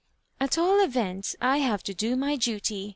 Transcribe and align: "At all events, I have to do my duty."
"At 0.41 0.57
all 0.57 0.83
events, 0.83 1.35
I 1.39 1.57
have 1.59 1.83
to 1.83 1.93
do 1.93 2.15
my 2.15 2.35
duty." 2.35 2.89